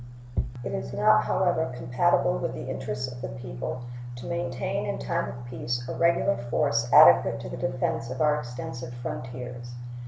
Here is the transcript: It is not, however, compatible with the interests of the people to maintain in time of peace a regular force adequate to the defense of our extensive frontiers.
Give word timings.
It 0.63 0.71
is 0.73 0.93
not, 0.93 1.25
however, 1.25 1.71
compatible 1.77 2.39
with 2.39 2.55
the 2.55 2.67
interests 2.67 3.07
of 3.13 3.21
the 3.21 3.27
people 3.27 3.83
to 4.15 4.25
maintain 4.25 4.87
in 4.87 4.97
time 4.97 5.29
of 5.29 5.45
peace 5.45 5.87
a 5.87 5.93
regular 5.93 6.37
force 6.37 6.91
adequate 6.91 7.39
to 7.41 7.49
the 7.49 7.57
defense 7.57 8.09
of 8.09 8.19
our 8.19 8.39
extensive 8.39 8.95
frontiers. 8.95 9.73